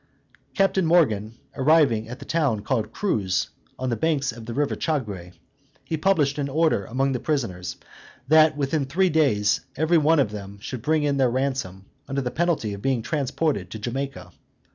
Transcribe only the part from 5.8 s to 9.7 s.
he published an order among the prisoners, that within three days